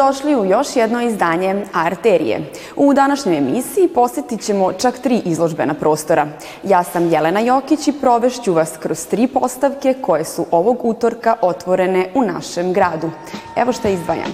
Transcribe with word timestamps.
Dobrodošli 0.00 0.36
u 0.36 0.44
još 0.44 0.76
jedno 0.76 1.02
izdanje 1.02 1.66
Arterije. 1.72 2.52
U 2.76 2.94
današnjoj 2.94 3.38
emisiji 3.38 3.88
posjetit 3.88 4.40
ćemo 4.40 4.72
čak 4.72 4.98
tri 4.98 5.22
izložbena 5.24 5.74
prostora. 5.74 6.26
Ja 6.62 6.82
sam 6.84 7.12
Jelena 7.12 7.40
Jokić 7.40 7.88
i 7.88 7.92
provešću 7.92 8.52
vas 8.52 8.72
kroz 8.82 9.06
tri 9.06 9.26
postavke 9.26 9.94
koje 10.02 10.24
su 10.24 10.46
ovog 10.50 10.84
utorka 10.84 11.36
otvorene 11.40 12.10
u 12.14 12.22
našem 12.22 12.72
gradu. 12.72 13.10
Evo 13.56 13.72
šta 13.72 13.88
izdvajam. 13.88 14.32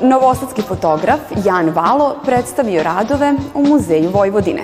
Novosadski 0.00 0.62
fotograf 0.62 1.20
Jan 1.44 1.68
Valo 1.70 2.16
predstavio 2.24 2.82
radove 2.82 3.34
u 3.54 3.62
Muzeju 3.62 4.10
Vojvodine. 4.10 4.62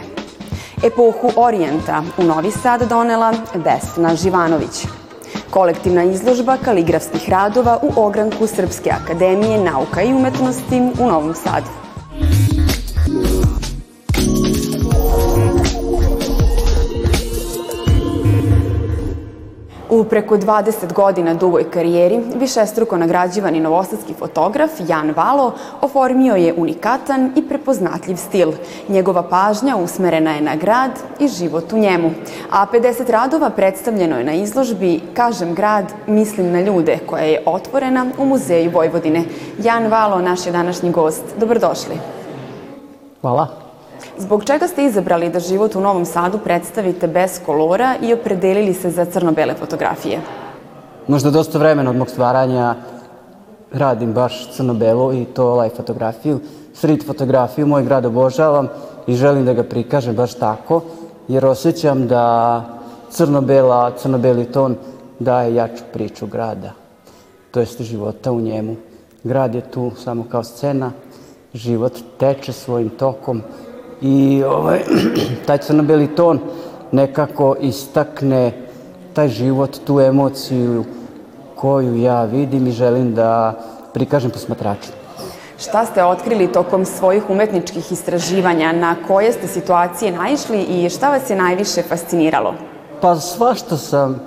Epohu 0.84 1.30
Orijenta 1.36 2.02
u 2.18 2.22
Novi 2.22 2.50
Sad 2.50 2.88
donela 2.88 3.32
Vesna 3.54 4.16
Živanović. 4.16 5.01
Kolektivna 5.52 6.04
izložba 6.04 6.56
kaligrafskih 6.64 7.28
radova 7.28 7.78
u 7.82 8.00
ogranku 8.00 8.46
Srpske 8.46 8.90
akademije 8.90 9.58
nauka 9.64 10.02
i 10.02 10.12
umetnosti 10.12 10.80
u 11.00 11.06
Novom 11.06 11.34
Sadu. 11.34 11.81
U 19.92 20.04
preko 20.04 20.36
20 20.36 20.92
godina 20.92 21.34
dugoj 21.34 21.70
karijeri, 21.70 22.20
višestruko 22.36 22.96
nagrađivani 22.96 23.60
novosadski 23.60 24.14
fotograf 24.14 24.70
Jan 24.88 25.12
Valo 25.16 25.52
oformio 25.80 26.34
je 26.34 26.54
unikatan 26.56 27.32
i 27.36 27.48
prepoznatljiv 27.48 28.16
stil. 28.16 28.52
Njegova 28.88 29.22
pažnja 29.22 29.76
usmerena 29.76 30.32
je 30.32 30.40
na 30.40 30.56
grad 30.56 30.90
i 31.20 31.28
život 31.28 31.72
u 31.72 31.78
njemu. 31.78 32.10
A 32.50 32.66
50 32.72 33.10
radova 33.10 33.50
predstavljeno 33.50 34.18
je 34.18 34.24
na 34.24 34.32
izložbi 34.32 35.00
Kažem 35.14 35.54
grad, 35.54 35.92
mislim 36.06 36.52
na 36.52 36.60
ljude, 36.60 36.98
koja 37.06 37.24
je 37.24 37.42
otvorena 37.46 38.06
u 38.18 38.24
Muzeju 38.24 38.70
Vojvodine. 38.70 39.24
Jan 39.64 39.86
Valo, 39.86 40.20
naš 40.20 40.46
je 40.46 40.52
današnji 40.52 40.90
gost. 40.90 41.24
Dobrodošli. 41.38 41.94
Hvala. 43.20 43.61
Zbog 44.22 44.44
čega 44.44 44.68
ste 44.68 44.84
izabrali 44.84 45.28
da 45.34 45.40
život 45.40 45.74
u 45.74 45.80
Novom 45.80 46.04
Sadu 46.04 46.38
predstavite 46.38 47.08
bez 47.08 47.40
kolora 47.46 47.96
i 48.02 48.12
opredelili 48.12 48.74
se 48.74 48.90
za 48.90 49.04
crno-bele 49.04 49.54
fotografije? 49.54 50.20
Možda 51.08 51.30
dosta 51.30 51.58
vremena 51.58 51.90
od 51.90 51.96
mog 51.96 52.10
stvaranja 52.10 52.74
radim 53.72 54.12
baš 54.12 54.52
crno-belo 54.52 55.12
i 55.12 55.24
to 55.24 55.54
live 55.60 55.74
fotografiju. 55.74 56.40
Street 56.74 57.06
fotografiju 57.06 57.66
moj 57.66 57.82
grad 57.82 58.06
obožavam 58.06 58.68
i 59.06 59.14
želim 59.14 59.44
da 59.44 59.52
ga 59.52 59.62
prikažem 59.62 60.14
baš 60.14 60.34
tako, 60.34 60.80
jer 61.28 61.46
osjećam 61.46 62.06
da 62.06 62.64
crno-bela, 63.10 63.90
crno-beli 63.96 64.44
ton 64.44 64.76
daje 65.18 65.54
jaču 65.54 65.82
priču 65.92 66.26
grada, 66.26 66.72
to 67.50 67.60
jest 67.60 67.82
života 67.82 68.32
u 68.32 68.40
njemu. 68.40 68.76
Grad 69.24 69.54
je 69.54 69.70
tu 69.70 69.90
samo 70.04 70.24
kao 70.30 70.44
scena, 70.44 70.92
život 71.54 71.92
teče 72.18 72.52
svojim 72.52 72.88
tokom, 72.88 73.42
i 74.02 74.42
ovaj, 74.46 74.80
taj 75.46 75.58
crno-beli 75.58 76.06
ton 76.06 76.40
nekako 76.92 77.56
istakne 77.60 78.52
taj 79.12 79.28
život, 79.28 79.78
tu 79.86 80.00
emociju 80.00 80.84
koju 81.54 81.96
ja 81.96 82.24
vidim 82.24 82.66
i 82.66 82.72
želim 82.72 83.14
da 83.14 83.54
prikažem 83.94 84.30
posmatračima. 84.30 84.96
Šta 85.58 85.86
ste 85.86 86.04
otkrili 86.04 86.52
tokom 86.52 86.84
svojih 86.84 87.30
umetničkih 87.30 87.92
istraživanja? 87.92 88.72
Na 88.72 88.96
koje 89.06 89.32
ste 89.32 89.46
situacije 89.46 90.12
naišli 90.12 90.62
i 90.62 90.90
šta 90.90 91.10
vas 91.10 91.30
je 91.30 91.36
najviše 91.36 91.82
fasciniralo? 91.82 92.54
Pa 93.00 93.16
svašta 93.16 93.76
sam, 93.76 94.20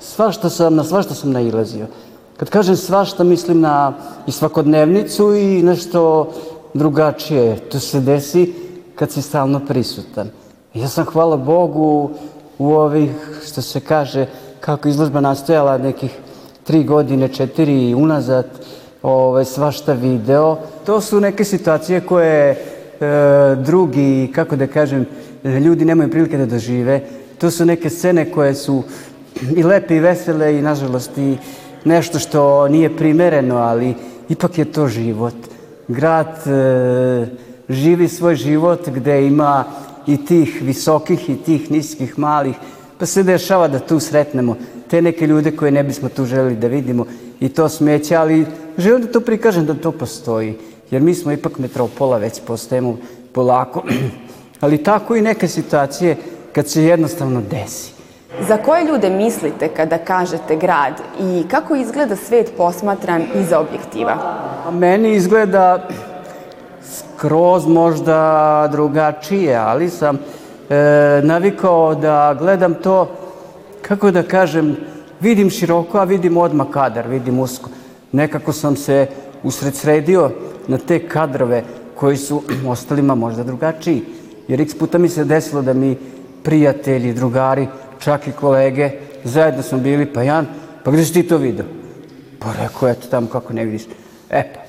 svašta 0.00 0.50
sam, 0.50 0.74
na 0.74 0.84
svašta 0.84 1.14
sam 1.14 1.32
nailazio. 1.32 1.86
Kad 2.36 2.50
kažem 2.50 2.76
svašta, 2.76 3.24
mislim 3.24 3.60
na 3.60 3.92
i 4.26 4.32
svakodnevnicu 4.32 5.34
i 5.34 5.62
nešto 5.62 6.32
drugačije. 6.74 7.56
To 7.56 7.80
se 7.80 8.00
desi 8.00 8.52
kad 8.94 9.10
si 9.10 9.22
stalno 9.22 9.60
prisutan. 9.66 10.30
Ja 10.74 10.88
sam, 10.88 11.04
hvala 11.04 11.36
Bogu, 11.36 12.10
u 12.58 12.72
ovih, 12.72 13.10
što 13.46 13.62
se 13.62 13.80
kaže, 13.80 14.26
kako 14.60 14.88
izložba 14.88 15.20
nastojala 15.20 15.78
nekih 15.78 16.18
tri 16.64 16.84
godine, 16.84 17.28
četiri 17.28 17.94
unazad, 17.94 18.46
ovaj, 19.02 19.44
svašta 19.44 19.92
video. 19.92 20.56
To 20.86 21.00
su 21.00 21.20
neke 21.20 21.44
situacije 21.44 22.00
koje 22.00 22.50
e, 22.50 22.56
drugi, 23.56 24.32
kako 24.34 24.56
da 24.56 24.66
kažem, 24.66 25.06
ljudi 25.44 25.84
nemaju 25.84 26.10
prilike 26.10 26.38
da 26.38 26.46
dožive. 26.46 27.00
To 27.38 27.50
su 27.50 27.64
neke 27.64 27.90
scene 27.90 28.32
koje 28.32 28.54
su 28.54 28.82
i 29.56 29.62
lepe 29.62 29.96
i 29.96 30.00
vesele 30.00 30.58
i, 30.58 30.62
nažalost, 30.62 31.18
i 31.18 31.36
nešto 31.84 32.18
što 32.18 32.68
nije 32.68 32.96
primereno, 32.96 33.56
ali 33.56 33.94
ipak 34.28 34.58
je 34.58 34.72
to 34.72 34.88
život 34.88 35.34
grad 35.88 36.46
e, 36.46 37.26
živi 37.68 38.08
svoj 38.08 38.34
život 38.34 38.88
gde 38.88 39.26
ima 39.26 39.64
i 40.06 40.24
tih 40.24 40.62
visokih 40.62 41.30
i 41.30 41.36
tih 41.36 41.70
niskih 41.70 42.18
malih, 42.18 42.56
pa 42.98 43.06
se 43.06 43.22
dešava 43.22 43.68
da 43.68 43.78
tu 43.78 44.00
sretnemo 44.00 44.56
te 44.90 45.02
neke 45.02 45.26
ljude 45.26 45.56
koje 45.56 45.72
ne 45.72 45.84
bismo 45.84 46.08
tu 46.08 46.24
želeli 46.24 46.56
da 46.56 46.66
vidimo 46.66 47.06
i 47.40 47.48
to 47.48 47.68
smeće, 47.68 48.16
ali 48.16 48.46
želim 48.78 49.02
da 49.02 49.12
to 49.12 49.20
prikažem 49.20 49.66
da 49.66 49.74
to 49.74 49.92
postoji, 49.92 50.54
jer 50.90 51.02
mi 51.02 51.14
smo 51.14 51.32
ipak 51.32 51.58
metropola, 51.58 52.18
već 52.18 52.40
postajemo 52.46 52.96
polako, 53.32 53.82
ali 54.60 54.82
tako 54.82 55.16
i 55.16 55.22
neke 55.22 55.48
situacije 55.48 56.16
kad 56.52 56.68
se 56.68 56.84
jednostavno 56.84 57.42
desi. 57.50 57.97
Za 58.46 58.56
koje 58.56 58.84
ljude 58.84 59.10
mislite 59.10 59.68
kada 59.68 59.98
kažete 59.98 60.56
grad 60.56 60.92
i 61.20 61.44
kako 61.50 61.74
izgleda 61.74 62.16
svet 62.16 62.52
posmatran 62.56 63.22
iza 63.34 63.60
objektiva? 63.60 64.16
Meni 64.72 65.12
izgleda 65.12 65.88
skroz 66.82 67.66
možda 67.66 68.68
drugačije, 68.72 69.56
ali 69.56 69.90
sam 69.90 70.16
e, 70.16 71.20
navikao 71.22 71.94
da 71.94 72.36
gledam 72.38 72.74
to, 72.74 73.10
kako 73.82 74.10
da 74.10 74.22
kažem, 74.22 74.76
vidim 75.20 75.50
široko, 75.50 75.98
a 75.98 76.04
vidim 76.04 76.36
odmah 76.36 76.66
kadar, 76.70 77.08
vidim 77.08 77.38
usko. 77.38 77.70
Nekako 78.12 78.52
sam 78.52 78.76
se 78.76 79.06
usred 79.42 79.74
sredio 79.74 80.30
na 80.66 80.78
te 80.78 81.08
kadrove 81.08 81.62
koji 81.94 82.16
su 82.16 82.42
ostalima 82.68 83.14
možda 83.14 83.44
drugačiji. 83.44 84.04
Jer 84.48 84.60
x 84.60 84.78
puta 84.78 84.98
mi 84.98 85.08
se 85.08 85.24
desilo 85.24 85.62
da 85.62 85.72
mi 85.72 85.96
prijatelji, 86.42 87.12
drugari 87.12 87.66
čak 87.98 88.28
i 88.28 88.32
kolege, 88.32 88.90
zajedno 89.24 89.62
smo 89.62 89.78
bili, 89.78 90.06
pa 90.12 90.22
Jan, 90.22 90.46
pa 90.84 90.90
gde 90.90 91.04
si 91.04 91.12
ti 91.12 91.22
to 91.22 91.36
video? 91.36 91.66
Pa 92.38 92.52
rekao, 92.62 92.88
eto 92.88 93.06
tamo 93.10 93.26
kako 93.26 93.52
ne 93.52 93.64
vidiš. 93.64 93.82
E 94.30 94.42
pa, 94.54 94.60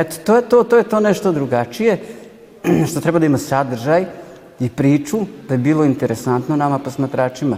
eto, 0.00 0.16
to 0.24 0.36
je 0.36 0.42
to, 0.48 0.64
to 0.64 0.76
je 0.76 0.84
to 0.84 1.00
nešto 1.00 1.32
drugačije, 1.32 1.98
što 2.90 3.00
treba 3.00 3.18
da 3.18 3.26
ima 3.26 3.38
sadržaj 3.38 4.04
i 4.60 4.68
priču, 4.68 5.18
da 5.48 5.54
je 5.54 5.58
bilo 5.58 5.84
interesantno 5.84 6.56
nama 6.56 6.78
posmatračima. 6.78 7.56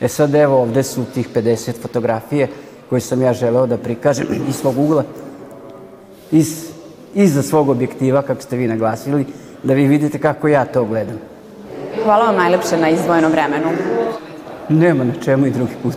E 0.00 0.08
sad 0.08 0.34
evo, 0.34 0.62
ovde 0.62 0.82
su 0.82 1.04
tih 1.14 1.28
50 1.34 1.72
fotografije 1.82 2.48
koje 2.88 3.00
sam 3.00 3.22
ja 3.22 3.32
želeo 3.32 3.66
da 3.66 3.78
prikažem 3.78 4.26
iz 4.48 4.56
svog 4.56 4.78
ugla, 4.78 5.04
iz, 6.30 6.66
iza 7.14 7.42
svog 7.42 7.68
objektiva, 7.68 8.22
kako 8.22 8.42
ste 8.42 8.56
vi 8.56 8.68
naglasili, 8.68 9.26
da 9.62 9.74
vi 9.74 9.86
vidite 9.86 10.18
kako 10.18 10.48
ja 10.48 10.64
to 10.64 10.84
gledam. 10.84 11.18
Hvala 12.04 12.24
vam 12.24 12.36
najlepše 12.36 12.76
na 12.76 12.88
izdvojenom 12.88 13.32
vremenu. 13.32 13.68
Nema 14.70 15.04
na 15.04 15.14
čemu 15.24 15.46
i 15.46 15.50
drugi 15.50 15.72
put. 15.82 15.96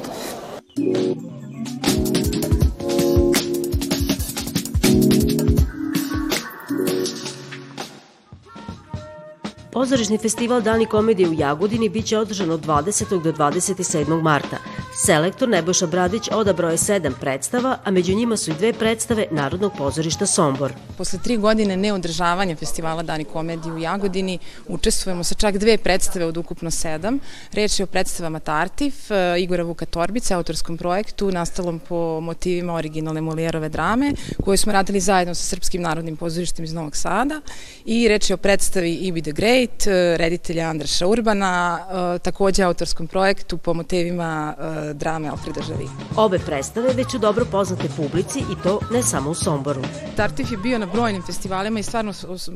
Pozorišni 9.71 10.17
festival 10.17 10.61
Dani 10.61 10.85
komedije 10.85 11.29
u 11.29 11.33
Jagodini 11.33 11.89
biće 11.89 12.17
održan 12.17 12.51
od 12.51 12.65
20. 12.65 13.21
do 13.21 13.31
27. 13.31 14.21
marta. 14.21 14.57
Selektor 15.05 15.49
Nebojša 15.49 15.87
Bradić 15.87 16.29
odabrao 16.31 16.71
je 16.71 16.77
sedam 16.77 17.13
predstava, 17.19 17.77
a 17.83 17.91
među 17.91 18.15
njima 18.15 18.37
su 18.37 18.51
i 18.51 18.53
dve 18.53 18.73
predstave 18.73 19.25
Narodnog 19.31 19.71
pozorišta 19.77 20.25
Sombor. 20.25 20.73
Posle 20.97 21.19
tri 21.23 21.37
godine 21.37 21.77
neodržavanja 21.77 22.55
festivala 22.55 23.03
Dani 23.03 23.23
komedije 23.23 23.73
u 23.73 23.77
Jagodini 23.77 24.39
učestvujemo 24.67 25.23
sa 25.23 25.35
čak 25.35 25.57
dve 25.57 25.77
predstave 25.77 26.25
od 26.25 26.37
ukupno 26.37 26.71
sedam. 26.71 27.19
Reč 27.53 27.79
je 27.79 27.83
o 27.83 27.87
predstavama 27.87 28.39
Tartif, 28.39 29.11
e, 29.11 29.41
Igora 29.41 29.63
Vuka 29.63 29.85
Torbice, 29.85 30.33
autorskom 30.33 30.77
projektu 30.77 31.31
nastalom 31.31 31.79
po 31.79 32.19
motivima 32.21 32.73
originalne 32.73 33.21
Molijerove 33.21 33.69
drame, 33.69 34.13
koju 34.43 34.57
smo 34.57 34.71
radili 34.71 34.99
zajedno 34.99 35.35
sa 35.35 35.43
Srpskim 35.43 35.81
narodnim 35.81 36.17
pozorištem 36.17 36.65
iz 36.65 36.73
Novog 36.73 36.95
Sada. 36.95 37.41
I 37.85 38.07
reč 38.07 38.29
je 38.29 38.33
o 38.33 38.37
predstavi 38.37 38.93
Ibi 38.93 39.21
the 39.21 39.31
Great, 39.31 39.87
e, 39.87 40.17
reditelja 40.17 40.69
Andraša 40.69 41.07
Urbana, 41.07 41.79
e, 42.15 42.19
takođe 42.19 42.63
autorskom 42.63 43.07
projektu 43.07 43.57
po 43.57 43.73
motivima 43.73 44.55
drame 44.93 45.29
Alfreda 45.29 45.61
Žavi. 45.61 45.87
Obe 46.15 46.39
predstave 46.39 46.93
već 46.93 47.11
su 47.11 47.17
dobro 47.17 47.45
poznate 47.45 47.89
publici 47.97 48.39
i 48.39 48.63
to 48.63 48.79
ne 48.91 49.03
samo 49.03 49.29
u 49.29 49.33
Somboru. 49.33 49.81
Tartif 50.15 50.51
je 50.51 50.57
bio 50.57 50.79
na 50.79 50.85
brojnim 50.85 51.21
festivalima 51.21 51.79
i 51.79 51.83
stvarno 51.83 52.13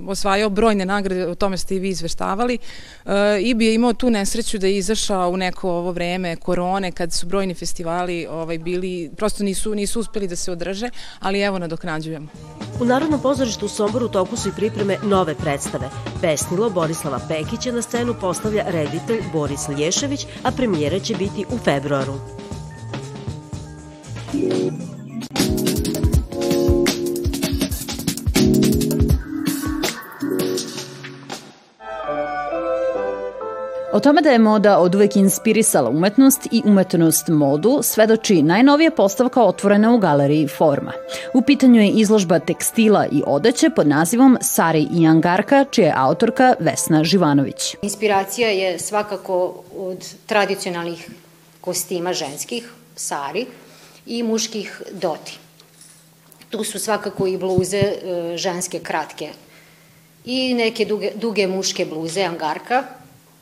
osvajao 0.08 0.50
brojne 0.50 0.86
nagrade, 0.86 1.28
o 1.28 1.36
tome 1.36 1.58
ste 1.58 1.76
i 1.76 1.80
vi 1.80 1.90
izveštavali. 1.90 2.58
E, 3.06 3.42
IBI 3.42 3.66
je 3.66 3.76
imao 3.76 3.94
tu 3.94 4.10
nesreću 4.10 4.58
da 4.58 4.68
je 4.68 4.78
izašao 4.78 5.30
u 5.30 5.38
neko 5.38 5.70
ovo 5.72 5.92
vreme 5.92 6.36
korone, 6.36 6.92
kad 6.92 7.14
su 7.14 7.28
brojni 7.28 7.54
festivali 7.54 8.28
ovaj, 8.30 8.58
bili, 8.58 9.12
prosto 9.18 9.44
nisu, 9.44 9.76
nisu 9.76 10.00
uspeli 10.00 10.28
da 10.28 10.36
se 10.36 10.52
održe, 10.52 10.90
ali 11.20 11.42
evo 11.42 11.60
nadoknađujemo. 11.60 12.28
U 12.80 12.86
Narodnom 12.86 13.22
pozorištu 13.22 13.66
u 13.66 13.70
Somboru 13.70 14.06
u 14.06 14.10
toku 14.10 14.38
su 14.38 14.50
i 14.50 14.52
pripreme 14.52 14.98
nove 15.04 15.36
predstave. 15.36 15.90
Pesnilo 16.22 16.70
Borislava 16.70 17.20
Pekića 17.28 17.72
na 17.72 17.82
scenu 17.82 18.16
postavlja 18.22 18.64
reditelj 18.68 19.24
Boris 19.34 19.70
Lješević, 19.78 20.26
a 20.44 20.52
premijera 20.52 21.00
će 21.00 21.16
biti 21.16 21.46
u 21.50 21.58
februaru. 21.58 22.14
O 33.96 34.00
tome 34.00 34.22
da 34.22 34.30
je 34.30 34.40
moda 34.40 34.78
od 34.78 34.96
uvek 34.96 35.16
inspirisala 35.16 35.90
umetnost 35.90 36.48
i 36.52 36.62
umetnost 36.66 37.28
modu 37.28 37.80
svedoči 37.84 38.42
najnovija 38.42 38.92
postavka 38.92 39.44
otvorena 39.44 39.94
u 39.94 39.98
galeriji 39.98 40.48
Forma. 40.48 40.92
U 41.34 41.42
pitanju 41.42 41.82
je 41.82 41.90
izložba 41.90 42.40
tekstila 42.40 43.06
i 43.12 43.24
odeće 43.28 43.70
pod 43.70 43.88
nazivom 43.88 44.38
Sari 44.42 44.88
i 44.94 45.08
Angarka, 45.08 45.66
čija 45.72 45.88
je 45.88 45.94
autorka 45.98 46.54
Vesna 46.60 47.04
Živanović. 47.04 47.76
Inspiracija 47.82 48.50
je 48.50 48.80
svakako 48.80 49.64
od 49.78 50.16
tradicionalnih 50.26 51.10
kostima 51.62 52.14
ženskih, 52.14 52.74
sari, 52.96 53.46
i 54.06 54.24
muških 54.24 54.81
doti. 54.92 55.40
Tu 56.50 56.63
su 56.63 56.80
svakako 56.80 57.28
i 57.28 57.38
bluze 57.38 57.78
e, 57.78 58.38
ženske 58.38 58.80
kratke 58.80 59.30
i 60.25 60.54
neke 60.54 60.86
duge, 60.86 61.12
duge 61.16 61.48
muške 61.48 61.86
bluze, 61.86 62.24
angarka, 62.24 62.84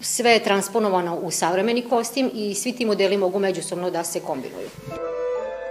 sve 0.01 0.31
je 0.31 0.43
transponovano 0.43 1.15
u 1.15 1.31
savremeni 1.31 1.81
kostim 1.81 2.31
i 2.33 2.55
svi 2.55 2.71
ti 2.71 2.85
modeli 2.85 3.17
mogu 3.17 3.39
međusobno 3.39 3.91
da 3.91 4.03
se 4.03 4.19
kombinuju. 4.19 4.69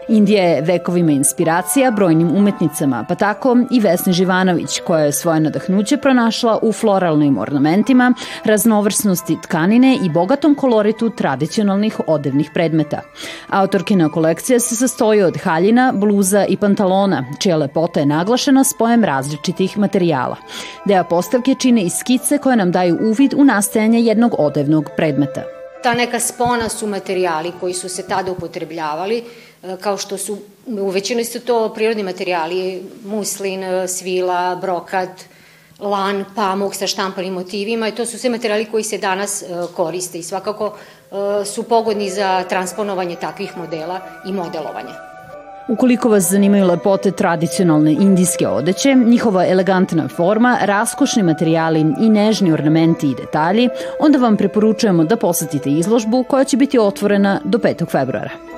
Indija 0.08 0.44
je 0.44 0.60
vekovima 0.60 1.12
inspiracija 1.12 1.90
brojnim 1.90 2.36
umetnicama, 2.36 3.04
pa 3.08 3.14
tako 3.14 3.56
i 3.70 3.80
Vesni 3.80 4.12
Živanović, 4.12 4.80
koja 4.86 5.04
je 5.04 5.12
svoje 5.12 5.40
nadahnuće 5.40 5.96
pronašla 5.96 6.58
u 6.62 6.72
floralnim 6.72 7.38
ornamentima, 7.38 8.14
raznovrsnosti 8.44 9.36
tkanine 9.42 9.98
i 10.04 10.10
bogatom 10.10 10.54
koloritu 10.54 11.10
tradicionalnih 11.10 12.00
odevnih 12.06 12.50
predmeta. 12.54 13.00
Autorkina 13.48 14.08
kolekcija 14.08 14.60
se 14.60 14.76
sastoji 14.76 15.22
od 15.22 15.36
haljina, 15.42 15.92
bluza 15.94 16.44
i 16.48 16.56
pantalona, 16.56 17.24
čija 17.40 17.56
lepota 17.56 18.00
je 18.00 18.06
naglašena 18.06 18.64
spojem 18.64 19.04
različitih 19.04 19.78
materijala. 19.78 20.36
Deo 20.84 21.04
postavke 21.04 21.54
čine 21.54 21.82
i 21.82 21.90
skice 21.90 22.38
koje 22.38 22.56
nam 22.56 22.72
daju 22.72 22.98
uvid 23.00 23.34
u 23.36 23.44
nastajanje 23.44 24.00
jednog 24.00 24.34
odevnog 24.38 24.90
predmeta. 24.96 25.42
Ta 25.82 25.94
neka 25.94 26.20
spona 26.20 26.68
su 26.68 26.86
materijali 26.86 27.52
koji 27.60 27.74
su 27.74 27.88
se 27.88 28.02
tada 28.08 28.32
upotrebljavali, 28.32 29.24
kao 29.80 29.96
što 29.96 30.18
su, 30.18 30.38
u 30.66 30.88
većini 30.90 31.24
su 31.24 31.40
to 31.40 31.72
prirodni 31.74 32.02
materijali, 32.02 32.82
muslin, 33.04 33.64
e, 33.64 33.88
svila, 33.88 34.56
brokat, 34.56 35.10
lan, 35.80 36.24
pamuk 36.34 36.74
sa 36.74 36.86
štampanim 36.86 37.34
motivima 37.34 37.88
i 37.88 37.94
to 37.94 38.06
su 38.06 38.18
sve 38.18 38.30
materijali 38.30 38.64
koji 38.64 38.84
se 38.84 38.98
danas 38.98 39.42
e, 39.42 39.46
koriste 39.76 40.18
i 40.18 40.22
svakako 40.22 40.74
su 41.44 41.62
pogodni 41.62 42.10
za 42.10 42.44
transponovanje 42.48 43.16
takvih 43.16 43.56
modela 43.56 44.00
i 44.26 44.32
modelovanje. 44.32 44.92
Ukoliko 45.68 46.08
vas 46.08 46.30
zanimaju 46.30 46.66
lepote 46.66 47.10
tradicionalne 47.10 47.92
indijske 47.92 48.48
odeće, 48.48 48.94
njihova 48.94 49.46
elegantna 49.46 50.08
forma, 50.08 50.58
raskošni 50.60 51.22
materijali 51.22 51.80
i 51.80 52.08
nežni 52.08 52.52
ornamenti 52.52 53.10
i 53.10 53.14
detalji, 53.14 53.68
onda 54.00 54.18
vam 54.18 54.36
preporučujemo 54.36 55.04
da 55.04 55.16
posetite 55.16 55.70
izložbu 55.70 56.24
koja 56.28 56.44
će 56.44 56.56
biti 56.56 56.78
otvorena 56.78 57.40
do 57.44 57.58
5. 57.58 57.90
februara. 57.90 58.51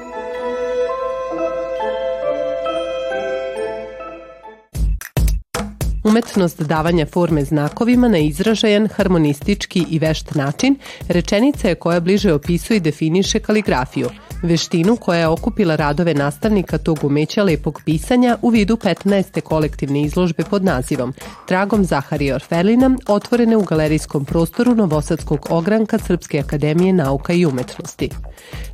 Umetnost 6.14 6.62
davanja 6.62 7.06
forme 7.06 7.44
znakovima 7.44 8.08
na 8.08 8.18
izražajan, 8.18 8.88
harmonistički 8.96 9.84
i 9.90 9.98
vešt 9.98 10.34
način, 10.34 10.76
rečenica 11.08 11.68
je 11.68 11.74
koja 11.74 12.00
bliže 12.00 12.32
opisuje 12.32 12.76
i 12.76 12.80
definiše 12.80 13.38
kaligrafiju– 13.38 14.10
veštinu 14.44 14.96
koja 14.96 15.20
je 15.20 15.28
okupila 15.28 15.76
radove 15.76 16.14
nastavnika 16.14 16.78
tog 16.78 17.04
umeća 17.04 17.42
lepog 17.42 17.82
pisanja 17.84 18.36
u 18.42 18.48
vidu 18.48 18.76
15. 18.76 19.40
kolektivne 19.40 20.02
izložbe 20.02 20.44
pod 20.50 20.64
nazivom 20.64 21.14
Tragom 21.48 21.84
Zaharija 21.84 22.34
Orfelina, 22.34 22.90
otvorene 23.08 23.56
u 23.56 23.62
galerijskom 23.62 24.24
prostoru 24.24 24.74
Novosadskog 24.74 25.46
ogranka 25.50 25.98
Srpske 25.98 26.38
akademije 26.38 26.92
nauka 26.92 27.32
i 27.32 27.46
umetnosti. 27.46 28.10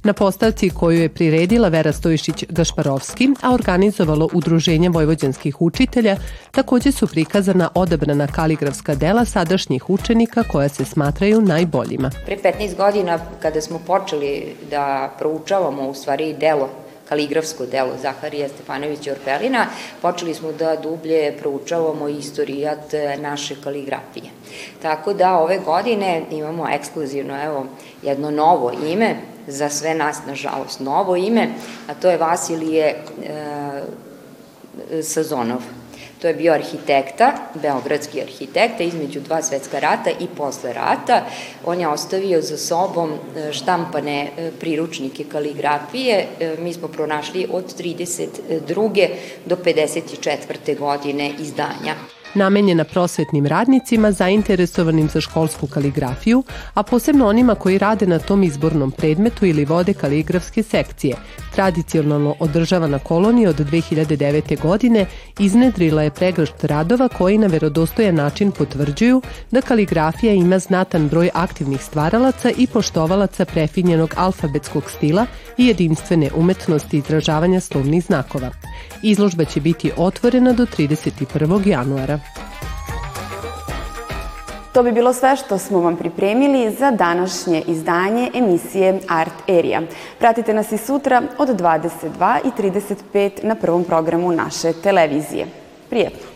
Na 0.02 0.12
postavci 0.12 0.70
koju 0.70 1.00
je 1.00 1.08
priredila 1.08 1.68
Vera 1.68 1.92
Stojišić-Gašparovski, 1.92 3.34
a 3.42 3.54
organizovalo 3.54 4.28
Udruženje 4.32 4.88
vojvođanskih 4.88 5.60
učitelja, 5.62 6.16
takođe 6.50 6.92
su 6.92 7.06
prikazana 7.30 7.68
odabrana 7.74 8.26
kaligrafska 8.26 8.94
dela 8.94 9.24
sadašnjih 9.24 9.90
učenika 9.90 10.42
koja 10.52 10.68
se 10.68 10.84
smatraju 10.84 11.40
najboljima. 11.40 12.10
Pre 12.26 12.36
15 12.36 12.76
godina 12.76 13.18
kada 13.42 13.60
smo 13.60 13.80
počeli 13.86 14.56
da 14.70 15.10
proučavamo 15.18 15.88
u 15.88 15.94
stvari 15.94 16.34
delo 16.40 16.68
kaligrafsko 17.08 17.66
delo 17.66 17.90
Zaharija 18.02 18.48
Stefanovića 18.48 19.12
Orpelina, 19.12 19.66
počeli 20.02 20.34
smo 20.34 20.52
da 20.52 20.76
dublje 20.76 21.36
proučavamo 21.38 22.08
istorijat 22.08 22.92
naše 23.18 23.54
kaligrafije. 23.64 24.30
Tako 24.82 25.12
da 25.14 25.38
ove 25.38 25.58
godine 25.58 26.22
imamo 26.30 26.68
ekskluzivno 26.68 27.44
evo, 27.44 27.66
jedno 28.02 28.30
novo 28.30 28.72
ime, 28.86 29.16
za 29.46 29.68
sve 29.68 29.94
nas 29.94 30.18
nažalost 30.26 30.80
novo 30.80 31.16
ime, 31.16 31.48
a 31.88 31.94
to 31.94 32.10
je 32.10 32.18
Vasilije 32.18 32.86
e, 32.88 33.02
Sazonov. 35.02 35.79
To 36.20 36.28
je 36.28 36.34
bio 36.34 36.52
arhitekta, 36.52 37.32
beogradski 37.54 38.20
arhitekta, 38.22 38.84
između 38.84 39.20
dva 39.20 39.42
svetska 39.42 39.78
rata 39.78 40.10
i 40.10 40.26
posle 40.36 40.72
rata. 40.72 41.24
On 41.64 41.80
je 41.80 41.88
ostavio 41.88 42.42
za 42.42 42.58
sobom 42.58 43.12
e, 43.12 43.52
štampane 43.52 44.30
e, 44.36 44.50
priručnike 44.60 45.24
kaligrafije. 45.24 46.26
E, 46.40 46.56
mi 46.58 46.72
smo 46.72 46.88
pronašli 46.88 47.46
od 47.52 47.74
32. 47.78 49.08
do 49.46 49.56
54. 49.56 50.78
godine 50.78 51.32
izdanja 51.38 51.94
namenjena 52.34 52.84
prosvetnim 52.84 53.46
radnicima 53.46 54.12
zainteresovanim 54.12 55.08
za 55.08 55.20
školsku 55.20 55.66
kaligrafiju, 55.66 56.42
a 56.74 56.82
posebno 56.82 57.28
onima 57.28 57.54
koji 57.54 57.78
rade 57.78 58.06
na 58.06 58.18
tom 58.18 58.42
izbornom 58.42 58.90
predmetu 58.90 59.46
ili 59.46 59.64
vode 59.64 59.94
kaligrafske 59.94 60.62
sekcije. 60.62 61.16
Tradicionalno 61.54 62.34
održavana 62.38 62.98
kolonija 62.98 63.50
od 63.50 63.56
2009. 63.56 64.60
godine 64.60 65.06
iznedrila 65.38 66.02
je 66.02 66.10
pregršt 66.10 66.64
radova 66.64 67.08
koji 67.08 67.38
na 67.38 67.46
verodostojan 67.46 68.14
način 68.14 68.50
potvrđuju 68.52 69.22
da 69.50 69.60
kaligrafija 69.60 70.32
ima 70.32 70.58
znatan 70.58 71.08
broj 71.08 71.30
aktivnih 71.34 71.84
stvaralaca 71.84 72.50
i 72.56 72.66
poštovalaca 72.66 73.44
prefinjenog 73.44 74.14
alfabetskog 74.16 74.90
stila 74.90 75.26
i 75.58 75.66
jedinstvene 75.66 76.30
umetnosti 76.34 76.98
izražavanja 76.98 77.60
slovnih 77.60 78.04
znakova. 78.04 78.50
Izložba 79.02 79.44
će 79.44 79.60
biti 79.60 79.92
otvorena 79.96 80.52
do 80.52 80.66
31. 80.66 81.66
januara. 81.66 82.20
To 84.72 84.82
bi 84.82 84.92
bilo 84.92 85.12
sve 85.12 85.36
što 85.36 85.58
smo 85.58 85.80
vam 85.80 85.96
pripremili 85.96 86.74
za 86.78 86.90
današnje 86.90 87.62
izdanje 87.66 88.30
emisije 88.34 89.00
Art 89.08 89.48
Area. 89.48 89.82
Pratite 90.18 90.54
nas 90.54 90.72
i 90.72 90.78
sutra 90.78 91.22
od 91.38 91.48
22 91.48 92.38
i 92.44 92.62
35 92.62 93.30
na 93.42 93.54
prvom 93.54 93.84
programu 93.84 94.32
naše 94.32 94.72
televizije. 94.72 95.46
Prijetno! 95.90 96.30